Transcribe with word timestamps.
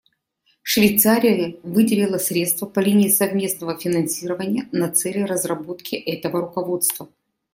Швейцария 0.63 1.57
выделила 1.61 2.17
средства 2.17 2.65
по 2.65 2.79
линии 2.79 3.07
совместного 3.07 3.77
финансирования 3.77 4.67
на 4.71 4.91
цели 4.91 5.21
разработки 5.21 5.93
этого 5.95 6.41
руководства. 6.41 7.07